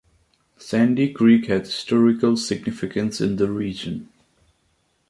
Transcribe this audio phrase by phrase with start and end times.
[0.57, 4.09] Sandy Creek has historical significance in the region.